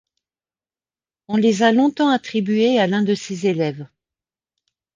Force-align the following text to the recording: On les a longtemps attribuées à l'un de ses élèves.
On 1.27 1.35
les 1.37 1.61
a 1.61 1.71
longtemps 1.71 2.09
attribuées 2.09 2.79
à 2.79 2.87
l'un 2.87 3.03
de 3.03 3.13
ses 3.13 3.45
élèves. 3.45 3.85